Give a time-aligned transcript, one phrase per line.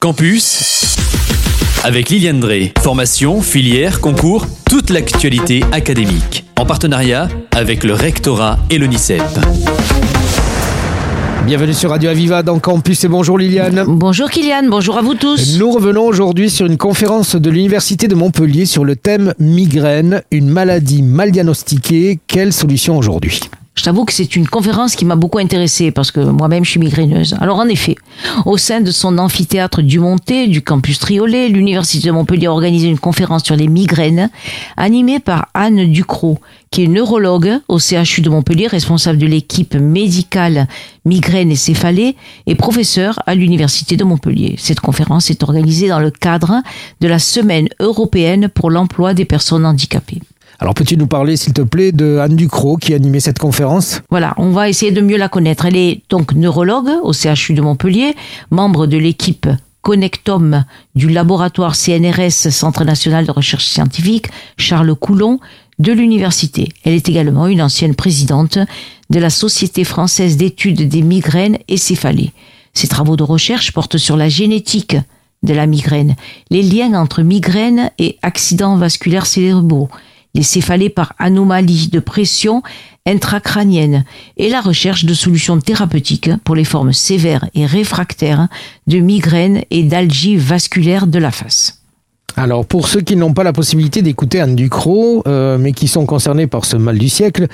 [0.00, 0.96] Campus
[1.82, 2.72] avec Liliane Drey.
[2.78, 6.44] Formation, filière, concours, toute l'actualité académique.
[6.56, 9.20] En partenariat avec le rectorat et l'ONICEP.
[11.46, 13.82] Bienvenue sur Radio Aviva dans Campus et bonjour Liliane.
[13.88, 15.58] Bonjour Kylian, bonjour à vous tous.
[15.58, 20.48] Nous revenons aujourd'hui sur une conférence de l'Université de Montpellier sur le thème migraine, une
[20.48, 22.20] maladie mal diagnostiquée.
[22.28, 23.40] Quelle solution aujourd'hui?
[23.78, 26.80] Je t'avoue que c'est une conférence qui m'a beaucoup intéressée parce que moi-même je suis
[26.80, 27.36] migraineuse.
[27.40, 27.94] Alors en effet,
[28.44, 32.88] au sein de son amphithéâtre du Monté, du campus Triolet, l'Université de Montpellier a organisé
[32.88, 34.30] une conférence sur les migraines
[34.76, 36.40] animée par Anne Ducrot,
[36.72, 40.66] qui est neurologue au CHU de Montpellier, responsable de l'équipe médicale
[41.04, 42.16] migraine et céphalée
[42.48, 44.56] et professeur à l'Université de Montpellier.
[44.58, 46.62] Cette conférence est organisée dans le cadre
[47.00, 50.20] de la Semaine européenne pour l'emploi des personnes handicapées.
[50.60, 54.00] Alors peux-tu nous parler, s'il te plaît, de Anne Ducrot qui a animé cette conférence?
[54.10, 55.66] Voilà, on va essayer de mieux la connaître.
[55.66, 58.16] Elle est donc neurologue au CHU de Montpellier,
[58.50, 59.46] membre de l'équipe
[59.82, 60.64] Connectom
[60.96, 64.26] du laboratoire CNRS, Centre national de recherche scientifique,
[64.56, 65.38] Charles Coulon,
[65.78, 66.68] de l'université.
[66.84, 68.58] Elle est également une ancienne présidente
[69.10, 72.32] de la Société française d'études des migraines et céphalées.
[72.74, 74.96] Ses travaux de recherche portent sur la génétique
[75.44, 76.16] de la migraine,
[76.50, 79.88] les liens entre migraine et accidents vasculaires cérébraux,
[80.38, 82.62] les céphalées par anomalie de pression
[83.06, 84.04] intracrânienne
[84.36, 88.46] et la recherche de solutions thérapeutiques pour les formes sévères et réfractaires
[88.86, 91.82] de migraine et d'algie vasculaire de la face.
[92.36, 96.06] Alors pour ceux qui n'ont pas la possibilité d'écouter Anne Ducrot, euh, mais qui sont
[96.06, 97.48] concernés par ce mal du siècle,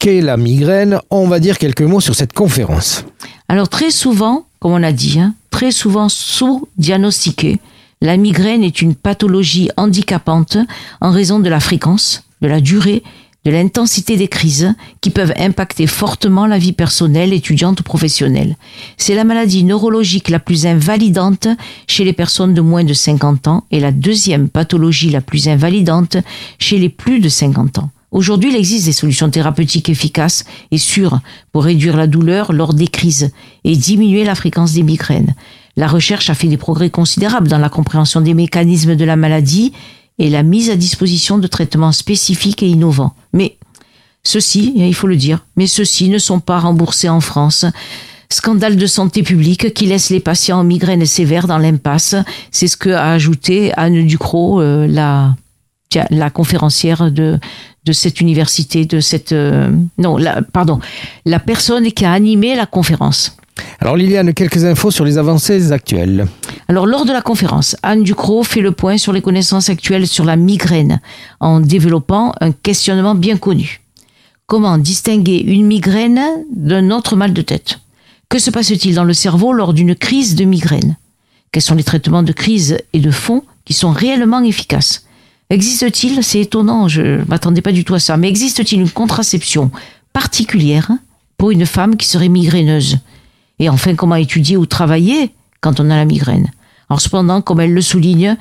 [0.00, 0.98] qu'est la migraine?
[1.10, 3.04] On va dire quelques mots sur cette conférence.
[3.48, 7.60] Alors très souvent, comme on a dit, hein, très souvent sous-diagnostiquée,
[8.04, 10.58] la migraine est une pathologie handicapante
[11.00, 13.02] en raison de la fréquence, de la durée,
[13.46, 18.56] de l'intensité des crises qui peuvent impacter fortement la vie personnelle, étudiante ou professionnelle.
[18.98, 21.48] C'est la maladie neurologique la plus invalidante
[21.86, 26.18] chez les personnes de moins de 50 ans et la deuxième pathologie la plus invalidante
[26.58, 27.90] chez les plus de 50 ans.
[28.14, 31.18] Aujourd'hui, il existe des solutions thérapeutiques efficaces et sûres
[31.50, 33.32] pour réduire la douleur lors des crises
[33.64, 35.34] et diminuer la fréquence des migraines.
[35.76, 39.72] La recherche a fait des progrès considérables dans la compréhension des mécanismes de la maladie
[40.20, 43.14] et la mise à disposition de traitements spécifiques et innovants.
[43.32, 43.56] Mais
[44.22, 47.66] ceux-ci, il faut le dire, mais ceux-ci ne sont pas remboursés en France.
[48.30, 52.14] Scandale de santé publique qui laisse les patients en migraine sévère dans l'impasse.
[52.52, 55.34] C'est ce que a ajouté Anne Ducrot, euh, la,
[56.10, 57.38] la conférencière de,
[57.84, 60.80] de cette université, de cette euh, non, la, pardon,
[61.24, 63.36] la personne qui a animé la conférence.
[63.80, 66.26] Alors Liliane, quelques infos sur les avancées actuelles.
[66.68, 70.24] Alors lors de la conférence, Anne Ducrot fait le point sur les connaissances actuelles sur
[70.24, 71.00] la migraine
[71.40, 73.80] en développant un questionnement bien connu.
[74.46, 76.20] Comment distinguer une migraine
[76.54, 77.78] d'un autre mal de tête?
[78.28, 80.96] Que se passe-t-il dans le cerveau lors d'une crise de migraine?
[81.52, 85.04] Quels sont les traitements de crise et de fond qui sont réellement efficaces?
[85.54, 89.70] Existe-t-il, c'est étonnant, je ne m'attendais pas du tout à ça, mais existe-t-il une contraception
[90.12, 90.90] particulière
[91.38, 92.98] pour une femme qui serait migraineuse?
[93.60, 96.50] Et enfin, comment étudier ou travailler quand on a la migraine?
[96.90, 98.36] Alors cependant, comme elle le souligne,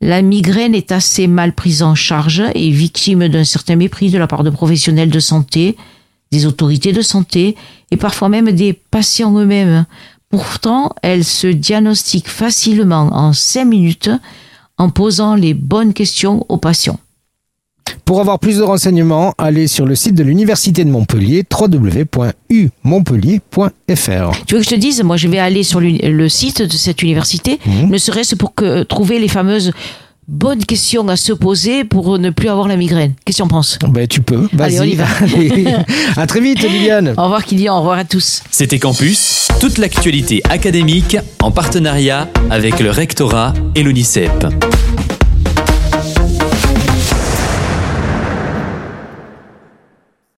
[0.00, 4.26] la migraine est assez mal prise en charge et victime d'un certain mépris de la
[4.26, 5.76] part de professionnels de santé,
[6.32, 7.54] des autorités de santé
[7.90, 9.84] et parfois même des patients eux-mêmes.
[10.30, 14.08] Pourtant, elle se diagnostique facilement en cinq minutes
[14.78, 17.00] en posant les bonnes questions aux patients.
[18.04, 24.44] Pour avoir plus de renseignements, allez sur le site de l'Université de Montpellier, www.umontpellier.fr.
[24.46, 27.02] Tu veux que je te dise, moi je vais aller sur le site de cette
[27.02, 27.90] université, mhm.
[27.90, 29.72] ne serait-ce pour que, trouver les fameuses
[30.28, 33.14] bonnes questions à se poser pour ne plus avoir la migraine.
[33.24, 33.78] Qu'est-ce que tu en penses?
[33.88, 34.48] Ben, Tu peux.
[34.58, 35.06] Allez, on y va.
[36.16, 37.14] à très vite, Liliane.
[37.16, 37.76] Au revoir, Kylian.
[37.76, 38.42] Au revoir à tous.
[38.50, 44.46] C'était Campus, toute l'actualité académique en partenariat avec le rectorat et l'UNICEP.